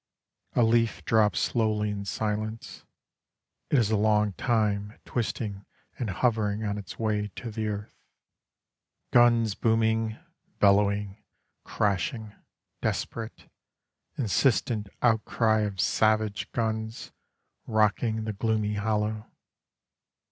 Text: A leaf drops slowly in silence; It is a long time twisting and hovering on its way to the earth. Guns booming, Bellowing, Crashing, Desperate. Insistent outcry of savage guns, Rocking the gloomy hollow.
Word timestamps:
A 0.55 0.63
leaf 0.63 1.05
drops 1.05 1.39
slowly 1.39 1.91
in 1.91 2.05
silence; 2.05 2.85
It 3.69 3.77
is 3.77 3.91
a 3.91 3.95
long 3.95 4.33
time 4.33 4.97
twisting 5.05 5.63
and 5.99 6.09
hovering 6.09 6.63
on 6.63 6.79
its 6.79 6.97
way 6.97 7.27
to 7.35 7.51
the 7.51 7.67
earth. 7.67 7.93
Guns 9.11 9.53
booming, 9.53 10.17
Bellowing, 10.59 11.23
Crashing, 11.63 12.33
Desperate. 12.81 13.47
Insistent 14.17 14.89
outcry 15.03 15.59
of 15.59 15.79
savage 15.79 16.51
guns, 16.51 17.11
Rocking 17.67 18.23
the 18.23 18.33
gloomy 18.33 18.73
hollow. 18.73 19.27